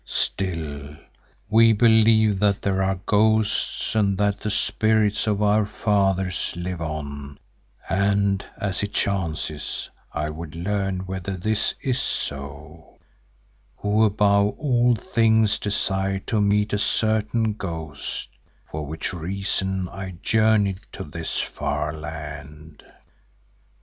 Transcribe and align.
Still, 0.03 0.95
we 1.47 1.73
believe 1.73 2.39
that 2.39 2.63
there 2.63 2.81
are 2.81 2.99
ghosts 3.05 3.93
and 3.93 4.17
that 4.17 4.39
the 4.39 4.49
spirits 4.49 5.27
of 5.27 5.43
our 5.43 5.63
fathers 5.63 6.51
live 6.57 6.81
on 6.81 7.37
and 7.87 8.43
as 8.57 8.81
it 8.81 8.95
chances 8.95 9.91
I 10.11 10.31
would 10.31 10.55
learn 10.55 11.05
whether 11.05 11.37
this 11.37 11.75
is 11.81 11.99
so, 11.99 12.97
who 13.77 14.03
above 14.03 14.57
all 14.57 14.95
things 14.95 15.59
desire 15.59 16.17
to 16.17 16.41
met 16.41 16.73
a 16.73 16.79
certain 16.79 17.53
ghost, 17.53 18.29
for 18.65 18.87
which 18.87 19.13
reason 19.13 19.87
I 19.87 20.15
journeyed 20.23 20.79
to 20.93 21.03
this 21.03 21.37
far 21.37 21.93
land. 21.93 22.83